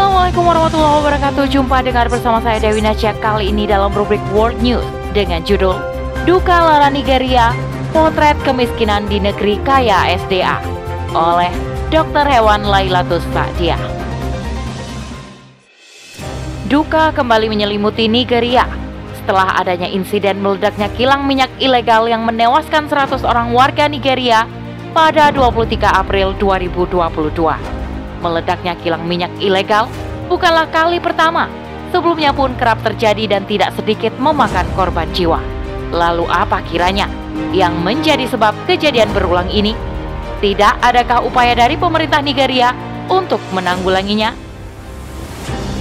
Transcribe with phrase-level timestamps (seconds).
[0.00, 4.80] Assalamualaikum warahmatullahi wabarakatuh Jumpa dengan bersama saya Dewi Nasya Kali ini dalam rubrik World News
[5.12, 5.76] Dengan judul
[6.24, 7.52] Duka Lara Nigeria
[7.92, 10.56] Potret Kemiskinan di Negeri Kaya SDA
[11.12, 11.52] Oleh
[11.92, 12.24] Dr.
[12.24, 13.76] Hewan Lailatus Sa'dia
[16.64, 18.64] Duka kembali menyelimuti Nigeria
[19.20, 24.48] setelah adanya insiden meledaknya kilang minyak ilegal yang menewaskan 100 orang warga Nigeria
[24.96, 27.79] pada 23 April 2022.
[28.20, 29.88] Meledaknya kilang minyak ilegal
[30.28, 31.48] bukanlah kali pertama.
[31.90, 35.42] Sebelumnya pun kerap terjadi dan tidak sedikit memakan korban jiwa.
[35.90, 37.10] Lalu apa kiranya
[37.50, 39.74] yang menjadi sebab kejadian berulang ini?
[40.38, 42.70] Tidak adakah upaya dari pemerintah Nigeria
[43.10, 44.32] untuk menanggulanginya?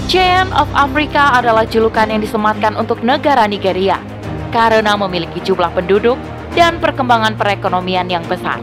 [0.09, 4.01] Giant of Africa adalah julukan yang disematkan untuk negara Nigeria
[4.49, 6.17] karena memiliki jumlah penduduk
[6.57, 8.57] dan perkembangan perekonomian yang besar.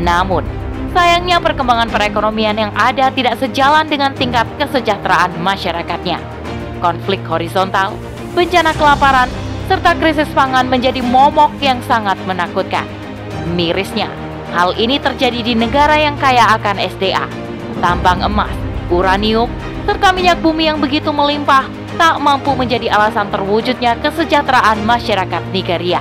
[0.00, 0.48] Namun,
[0.92, 6.20] sayangnya perkembangan perekonomian yang ada tidak sejalan dengan tingkat kesejahteraan masyarakatnya.
[6.78, 7.94] Konflik horizontal,
[8.32, 9.28] bencana kelaparan,
[9.66, 12.86] serta krisis pangan menjadi momok yang sangat menakutkan.
[13.52, 14.08] Mirisnya,
[14.54, 17.26] hal ini terjadi di negara yang kaya akan SDA,
[17.82, 18.52] tambang emas,
[18.88, 19.50] uranium,
[19.84, 21.64] serta minyak bumi yang begitu melimpah
[21.98, 25.98] tak mampu menjadi alasan terwujudnya kesejahteraan masyarakat Nigeria.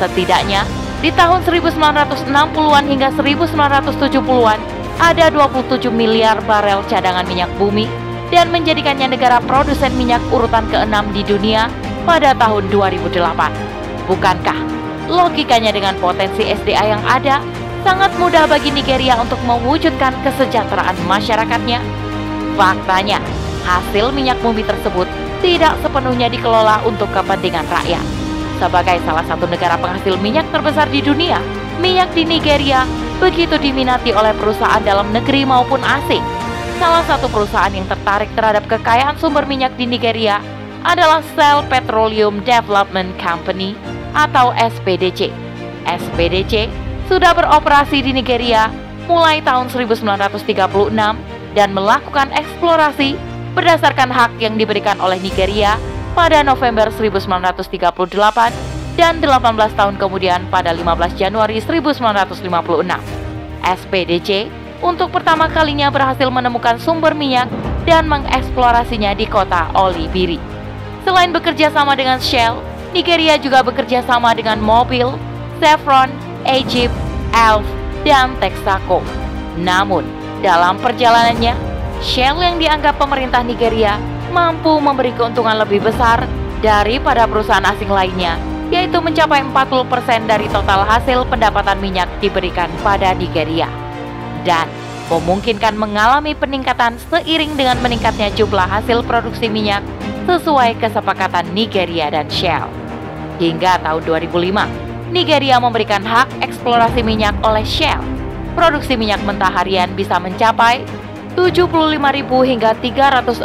[0.00, 0.64] Setidaknya,
[1.06, 4.58] di tahun 1960-an hingga 1970-an,
[4.98, 7.86] ada 27 miliar barel cadangan minyak bumi
[8.34, 11.70] dan menjadikannya negara produsen minyak urutan ke-6 di dunia
[12.02, 13.22] pada tahun 2008.
[14.10, 14.58] Bukankah
[15.06, 17.38] logikanya dengan potensi SDA yang ada,
[17.86, 21.78] sangat mudah bagi Nigeria untuk mewujudkan kesejahteraan masyarakatnya?
[22.58, 23.22] Faktanya,
[23.62, 25.06] hasil minyak bumi tersebut
[25.38, 28.25] tidak sepenuhnya dikelola untuk kepentingan rakyat.
[28.56, 31.40] Sebagai salah satu negara penghasil minyak terbesar di dunia,
[31.76, 32.88] minyak di Nigeria
[33.20, 36.24] begitu diminati oleh perusahaan dalam negeri maupun asing.
[36.76, 40.40] Salah satu perusahaan yang tertarik terhadap kekayaan sumber minyak di Nigeria
[40.84, 43.76] adalah Shell Petroleum Development Company
[44.12, 45.32] atau SPDC.
[45.84, 46.68] SPDC
[47.08, 48.68] sudah beroperasi di Nigeria
[49.08, 50.92] mulai tahun 1936
[51.56, 53.16] dan melakukan eksplorasi
[53.56, 55.80] berdasarkan hak yang diberikan oleh Nigeria
[56.16, 57.76] pada November 1938
[58.96, 62.40] dan 18 tahun kemudian pada 15 Januari 1956.
[63.60, 64.48] SPDC
[64.80, 67.52] untuk pertama kalinya berhasil menemukan sumber minyak
[67.84, 70.40] dan mengeksplorasinya di kota Olibiri.
[71.04, 72.58] Selain bekerja sama dengan Shell,
[72.96, 75.12] Nigeria juga bekerja sama dengan Mobil,
[75.60, 76.08] Chevron,
[76.48, 76.96] Egypt,
[77.36, 77.62] Elf,
[78.02, 79.04] dan Texaco.
[79.60, 80.02] Namun,
[80.40, 81.54] dalam perjalanannya,
[82.00, 83.96] Shell yang dianggap pemerintah Nigeria
[84.36, 86.28] mampu memberi keuntungan lebih besar
[86.60, 88.36] daripada perusahaan asing lainnya,
[88.68, 93.72] yaitu mencapai 40% dari total hasil pendapatan minyak diberikan pada Nigeria.
[94.44, 94.68] Dan
[95.08, 99.80] memungkinkan mengalami peningkatan seiring dengan meningkatnya jumlah hasil produksi minyak
[100.28, 102.68] sesuai kesepakatan Nigeria dan Shell.
[103.40, 108.16] Hingga tahun 2005, Nigeria memberikan hak eksplorasi minyak oleh Shell
[108.56, 110.80] produksi minyak mentah harian bisa mencapai
[111.36, 113.44] 75.000 hingga 314.000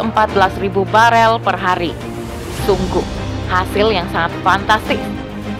[0.88, 1.92] barel per hari.
[2.64, 3.04] Sungguh,
[3.52, 4.98] hasil yang sangat fantastis.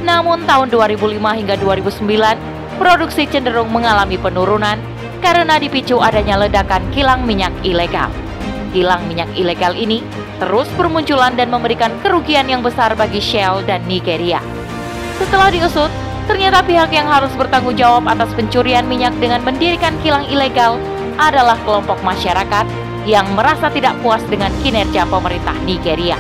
[0.00, 4.81] Namun tahun 2005 hingga 2009, produksi cenderung mengalami penurunan
[5.20, 8.09] karena dipicu adanya ledakan kilang minyak ilegal.
[8.72, 10.00] Kilang minyak ilegal ini
[10.41, 14.41] terus bermunculan dan memberikan kerugian yang besar bagi Shell dan Nigeria.
[15.20, 20.78] Setelah diusut, Ternyata pihak yang harus bertanggung jawab atas pencurian minyak dengan mendirikan kilang ilegal
[21.30, 22.66] adalah kelompok masyarakat
[23.06, 26.18] yang merasa tidak puas dengan kinerja pemerintah Nigeria.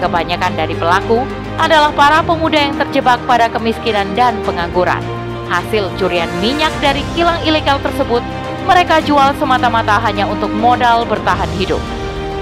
[0.00, 1.20] Kebanyakan dari pelaku
[1.60, 5.04] adalah para pemuda yang terjebak pada kemiskinan dan pengangguran.
[5.52, 8.24] Hasil curian minyak dari kilang ilegal tersebut
[8.64, 11.80] mereka jual semata-mata hanya untuk modal bertahan hidup.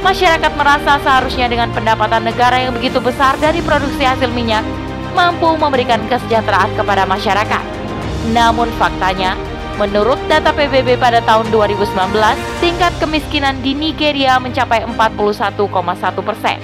[0.04, 4.62] Masyarakat merasa seharusnya dengan pendapatan negara yang begitu besar dari produksi hasil minyak,
[5.16, 7.64] mampu memberikan kesejahteraan kepada masyarakat.
[8.30, 9.34] Namun faktanya,
[9.78, 11.94] menurut data PBB pada tahun 2019,
[12.58, 15.64] tingkat kemiskinan di Nigeria mencapai 41,1
[16.26, 16.58] persen.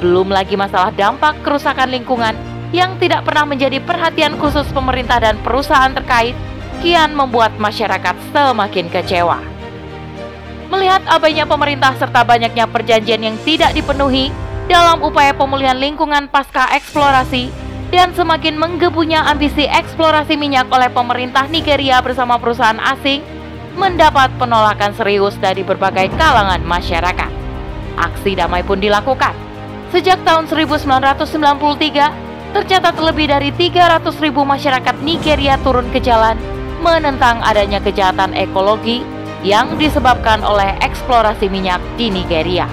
[0.00, 2.32] Belum lagi masalah dampak kerusakan lingkungan
[2.72, 6.32] yang tidak pernah menjadi perhatian khusus pemerintah dan perusahaan terkait,
[6.80, 9.38] kian membuat masyarakat semakin kecewa.
[10.68, 14.32] Melihat abainya pemerintah serta banyaknya perjanjian yang tidak dipenuhi
[14.68, 22.04] dalam upaya pemulihan lingkungan pasca eksplorasi, dan semakin menggebunya ambisi eksplorasi minyak oleh pemerintah Nigeria
[22.04, 23.24] bersama perusahaan asing
[23.78, 27.30] mendapat penolakan serius dari berbagai kalangan masyarakat.
[27.96, 29.32] Aksi damai pun dilakukan.
[29.88, 36.36] Sejak tahun 1993, tercatat lebih dari 300 ribu masyarakat Nigeria turun ke jalan
[36.84, 39.00] menentang adanya kejahatan ekologi
[39.40, 42.68] yang disebabkan oleh eksplorasi minyak di Nigeria.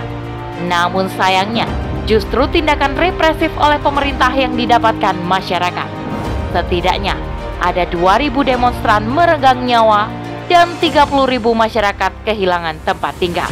[0.66, 1.70] Namun sayangnya,
[2.06, 5.90] justru tindakan represif oleh pemerintah yang didapatkan masyarakat.
[6.54, 7.18] Setidaknya
[7.60, 10.08] ada 2.000 demonstran meregang nyawa
[10.46, 11.10] dan 30.000
[11.42, 13.50] masyarakat kehilangan tempat tinggal.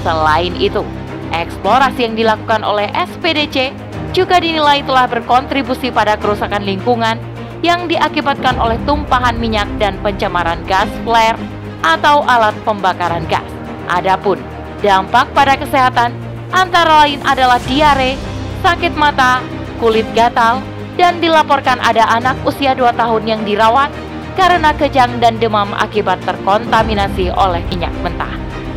[0.00, 0.82] Selain itu,
[1.30, 3.70] eksplorasi yang dilakukan oleh SPDC
[4.16, 7.20] juga dinilai telah berkontribusi pada kerusakan lingkungan
[7.62, 11.38] yang diakibatkan oleh tumpahan minyak dan pencemaran gas flare
[11.84, 13.46] atau alat pembakaran gas.
[13.86, 14.40] Adapun
[14.82, 16.10] dampak pada kesehatan
[16.52, 18.14] antara lain adalah diare,
[18.62, 19.40] sakit mata,
[19.80, 20.60] kulit gatal,
[21.00, 23.88] dan dilaporkan ada anak usia 2 tahun yang dirawat
[24.36, 28.32] karena kejang dan demam akibat terkontaminasi oleh minyak mentah.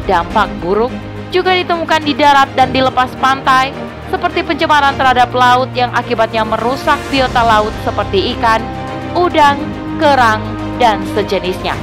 [0.07, 0.91] Dampak buruk
[1.31, 3.75] juga ditemukan di darat dan di lepas pantai
[4.07, 8.61] seperti pencemaran terhadap laut yang akibatnya merusak biota laut seperti ikan,
[9.17, 9.59] udang,
[9.99, 10.39] kerang,
[10.77, 11.75] dan sejenisnya.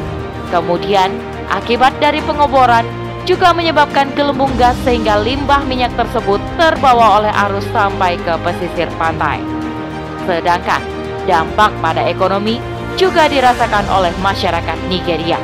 [0.48, 1.10] Kemudian,
[1.48, 2.84] akibat dari pengoboran
[3.22, 9.38] juga menyebabkan gelembung gas sehingga limbah minyak tersebut terbawa oleh arus sampai ke pesisir pantai.
[10.26, 10.82] Sedangkan
[11.26, 12.58] dampak pada ekonomi
[12.98, 15.38] juga dirasakan oleh masyarakat Nigeria.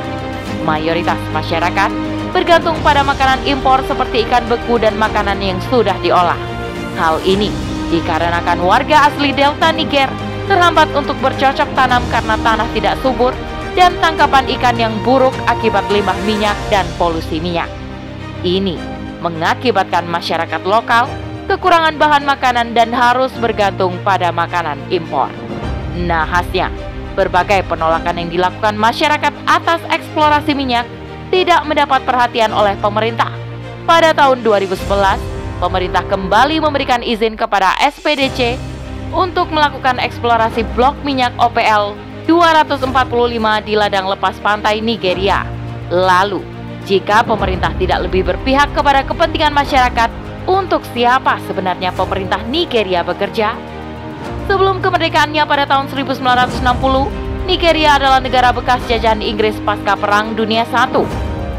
[0.67, 1.89] Mayoritas masyarakat
[2.35, 6.37] bergantung pada makanan impor seperti ikan beku dan makanan yang sudah diolah.
[6.99, 7.49] Hal ini
[7.89, 10.11] dikarenakan warga asli Delta Niger
[10.45, 13.33] terhambat untuk bercocok tanam karena tanah tidak subur,
[13.77, 17.69] dan tangkapan ikan yang buruk akibat limbah minyak dan polusi minyak.
[18.41, 18.77] Ini
[19.19, 21.11] mengakibatkan masyarakat lokal
[21.51, 25.27] kekurangan bahan makanan dan harus bergantung pada makanan impor.
[25.97, 26.71] Nahasnya,
[27.17, 30.87] berbagai penolakan yang dilakukan masyarakat atas eksplorasi minyak
[31.33, 33.29] tidak mendapat perhatian oleh pemerintah.
[33.83, 34.77] Pada tahun 2011,
[35.59, 38.55] pemerintah kembali memberikan izin kepada SPDC
[39.09, 45.41] untuk melakukan eksplorasi blok minyak OPL 245 di ladang lepas pantai Nigeria.
[45.89, 46.45] Lalu,
[46.85, 50.13] jika pemerintah tidak lebih berpihak kepada kepentingan masyarakat,
[50.45, 53.57] untuk siapa sebenarnya pemerintah Nigeria bekerja?
[54.45, 61.01] Sebelum kemerdekaannya pada tahun 1960, Nigeria adalah negara bekas jajahan Inggris pasca Perang Dunia I.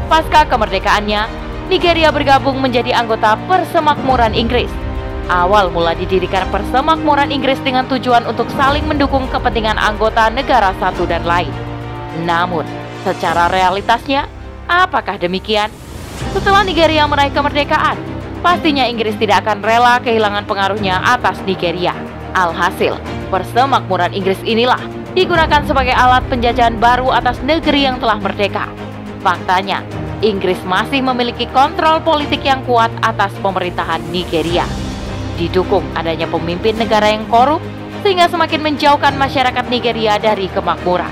[0.07, 1.27] Pasca kemerdekaannya,
[1.67, 4.80] Nigeria bergabung menjadi anggota Persemakmuran Inggris
[5.31, 11.23] awal mula didirikan persemakmuran Inggris dengan tujuan untuk saling mendukung kepentingan anggota negara satu dan
[11.23, 11.49] lain.
[12.27, 12.67] Namun,
[13.07, 14.27] secara realitasnya,
[14.67, 15.71] apakah demikian?
[16.35, 17.95] Setelah Nigeria meraih kemerdekaan,
[18.43, 21.95] pastinya Inggris tidak akan rela kehilangan pengaruhnya atas Nigeria.
[22.35, 22.99] Alhasil,
[23.31, 24.79] persemakmuran Inggris inilah
[25.15, 28.67] digunakan sebagai alat penjajahan baru atas negeri yang telah merdeka.
[29.23, 29.83] Faktanya,
[30.23, 34.90] Inggris masih memiliki kontrol politik yang kuat atas pemerintahan Nigeria
[35.41, 37.57] didukung adanya pemimpin negara yang korup
[38.05, 41.09] sehingga semakin menjauhkan masyarakat Nigeria dari kemakmuran.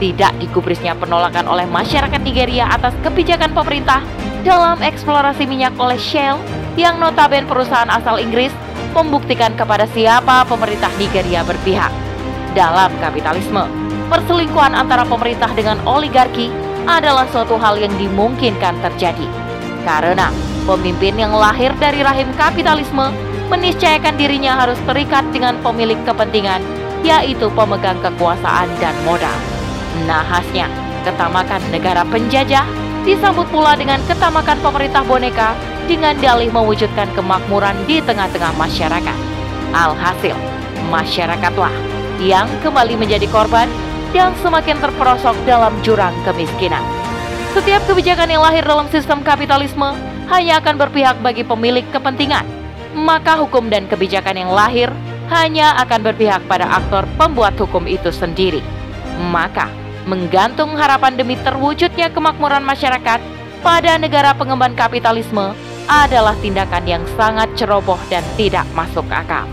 [0.00, 4.00] Tidak digubrisnya penolakan oleh masyarakat Nigeria atas kebijakan pemerintah
[4.40, 6.40] dalam eksplorasi minyak oleh Shell
[6.78, 8.54] yang notaben perusahaan asal Inggris
[8.94, 11.90] membuktikan kepada siapa pemerintah Nigeria berpihak.
[12.56, 13.66] Dalam kapitalisme,
[14.08, 16.48] perselingkuhan antara pemerintah dengan oligarki
[16.88, 19.28] adalah suatu hal yang dimungkinkan terjadi.
[19.84, 20.32] Karena
[20.64, 26.60] pemimpin yang lahir dari rahim kapitalisme meniscayakan dirinya harus terikat dengan pemilik kepentingan,
[27.02, 29.34] yaitu pemegang kekuasaan dan modal.
[30.04, 30.68] Nahasnya,
[31.02, 32.68] ketamakan negara penjajah
[33.08, 35.56] disambut pula dengan ketamakan pemerintah boneka
[35.88, 39.18] dengan dalih mewujudkan kemakmuran di tengah-tengah masyarakat.
[39.72, 40.36] Alhasil,
[40.92, 41.72] masyarakatlah
[42.20, 43.68] yang kembali menjadi korban
[44.12, 46.84] dan semakin terperosok dalam jurang kemiskinan.
[47.56, 49.96] Setiap kebijakan yang lahir dalam sistem kapitalisme
[50.28, 52.57] hanya akan berpihak bagi pemilik kepentingan
[52.96, 54.88] maka hukum dan kebijakan yang lahir
[55.28, 58.64] hanya akan berpihak pada aktor pembuat hukum itu sendiri.
[59.28, 59.68] Maka,
[60.08, 63.20] menggantung harapan demi terwujudnya kemakmuran masyarakat
[63.60, 65.52] pada negara pengemban kapitalisme
[65.88, 69.44] adalah tindakan yang sangat ceroboh dan tidak masuk akal.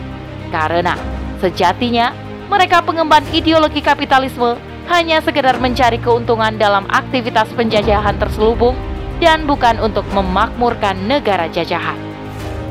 [0.51, 0.95] Karena
[1.43, 2.15] sejatinya
[2.47, 8.77] mereka pengemban ideologi kapitalisme hanya sekedar mencari keuntungan dalam aktivitas penjajahan terselubung
[9.17, 12.14] dan bukan untuk memakmurkan negara jajahan.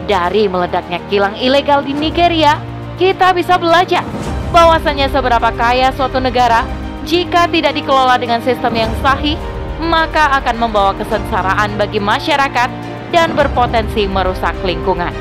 [0.05, 2.61] Dari meledaknya kilang ilegal di Nigeria,
[3.01, 4.05] kita bisa belajar
[4.53, 6.63] bahwasanya seberapa kaya suatu negara
[7.09, 9.41] jika tidak dikelola dengan sistem yang sahih,
[9.81, 12.69] maka akan membawa kesengsaraan bagi masyarakat
[13.13, 15.13] dan berpotensi merusak lingkungan.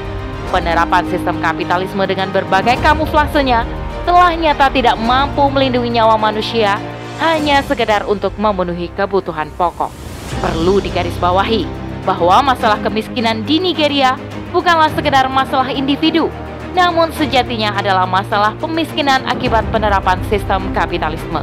[0.51, 3.65] Penerapan sistem kapitalisme dengan berbagai kamuflasenya
[4.03, 6.77] telah nyata tidak mampu melindungi nyawa manusia
[7.23, 9.89] hanya sekedar untuk memenuhi kebutuhan pokok.
[10.43, 11.65] Perlu digarisbawahi
[12.03, 14.19] bahwa masalah kemiskinan di Nigeria
[14.53, 16.29] bukanlah sekedar masalah individu,
[16.77, 21.41] namun sejatinya adalah masalah pemiskinan akibat penerapan sistem kapitalisme.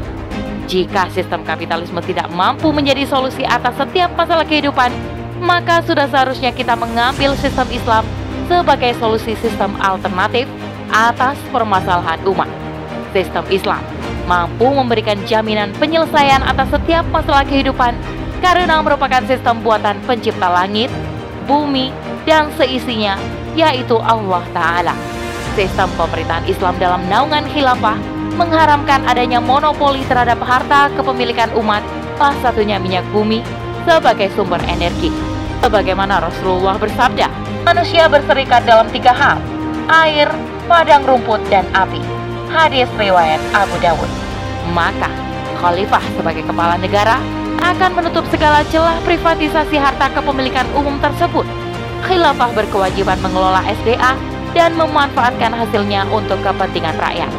[0.71, 4.95] Jika sistem kapitalisme tidak mampu menjadi solusi atas setiap masalah kehidupan,
[5.43, 8.07] maka sudah seharusnya kita mengambil sistem Islam
[8.47, 10.47] sebagai solusi sistem alternatif
[10.95, 12.47] atas permasalahan umat.
[13.11, 13.83] Sistem Islam
[14.31, 17.99] mampu memberikan jaminan penyelesaian atas setiap masalah kehidupan
[18.39, 20.87] karena merupakan sistem buatan pencipta langit,
[21.51, 21.91] bumi,
[22.31, 23.19] dan seisinya,
[23.59, 24.95] yaitu Allah Ta'ala.
[25.59, 27.99] Sistem pemerintahan Islam dalam naungan khilafah
[28.39, 31.83] mengharamkan adanya monopoli terhadap harta kepemilikan umat,
[32.15, 33.43] salah satunya minyak bumi,
[33.83, 35.11] sebagai sumber energi.
[35.59, 37.27] Sebagaimana Rasulullah bersabda,
[37.67, 39.43] manusia berserikat dalam tiga hal,
[39.91, 40.31] air,
[40.71, 41.99] padang rumput, dan api.
[42.47, 44.11] Hadis riwayat Abu Dawud.
[44.71, 45.11] Maka,
[45.59, 47.19] khalifah sebagai kepala negara
[47.61, 51.45] akan menutup segala celah privatisasi harta kepemilikan umum tersebut.
[52.05, 54.17] Khilafah berkewajiban mengelola SDA
[54.57, 57.31] dan memanfaatkan hasilnya untuk kepentingan rakyat.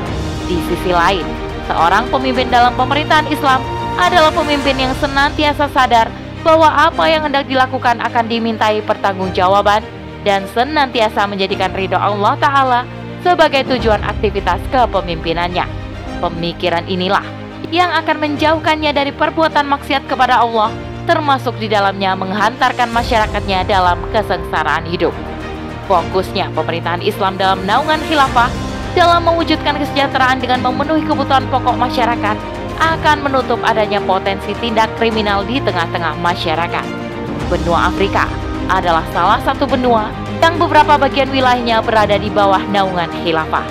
[0.47, 1.25] Di sisi lain,
[1.67, 3.59] seorang pemimpin dalam pemerintahan Islam
[3.99, 6.07] adalah pemimpin yang senantiasa sadar
[6.41, 9.85] bahwa apa yang hendak dilakukan akan dimintai pertanggungjawaban
[10.25, 12.81] dan senantiasa menjadikan ridho Allah Ta'ala
[13.21, 15.65] sebagai tujuan aktivitas kepemimpinannya.
[16.21, 17.25] Pemikiran inilah
[17.73, 20.69] yang akan menjauhkannya dari perbuatan maksiat kepada Allah,
[21.11, 25.11] termasuk di dalamnya menghantarkan masyarakatnya dalam kesengsaraan hidup.
[25.91, 28.47] Fokusnya pemerintahan Islam dalam naungan khilafah
[28.95, 32.39] dalam mewujudkan kesejahteraan dengan memenuhi kebutuhan pokok masyarakat
[32.79, 36.85] akan menutup adanya potensi tindak kriminal di tengah-tengah masyarakat.
[37.51, 38.31] Benua Afrika
[38.71, 40.07] adalah salah satu benua
[40.39, 43.67] yang beberapa bagian wilayahnya berada di bawah naungan khilafah.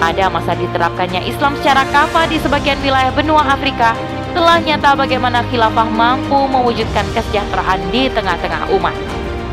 [0.00, 3.92] Pada masa diterapkannya Islam secara kafah di sebagian wilayah benua Afrika,
[4.30, 8.94] telah nyata bagaimana khilafah mampu mewujudkan kesejahteraan di tengah-tengah umat.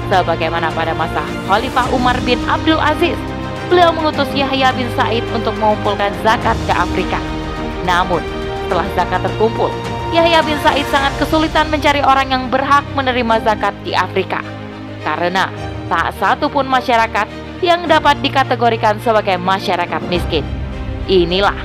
[0.07, 1.19] Sebagaimana pada masa
[1.49, 3.19] Khalifah Umar bin Abdul Aziz,
[3.67, 7.19] beliau mengutus Yahya bin Said untuk mengumpulkan zakat ke Afrika.
[7.83, 8.23] Namun,
[8.65, 9.67] setelah zakat terkumpul,
[10.15, 14.39] Yahya bin Said sangat kesulitan mencari orang yang berhak menerima zakat di Afrika.
[15.03, 15.51] Karena
[15.91, 17.27] tak satu pun masyarakat
[17.59, 20.45] yang dapat dikategorikan sebagai masyarakat miskin.
[21.07, 21.55] Inilah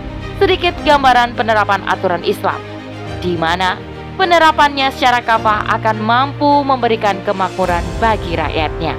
[0.42, 2.58] sedikit gambaran penerapan aturan Islam,
[3.22, 3.78] di mana
[4.18, 8.98] penerapannya secara kafah akan mampu memberikan kemakmuran bagi rakyatnya.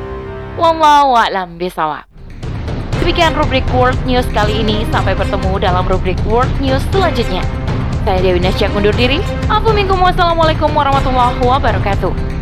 [0.56, 2.08] Wallahu a'lam bishawab.
[3.04, 4.88] Demikian rubrik World News kali ini.
[4.88, 7.44] Sampai bertemu dalam rubrik World News selanjutnya.
[8.08, 9.20] Saya Dewi Nasya undur diri.
[9.52, 12.33] Assalamualaikum warahmatullahi wabarakatuh.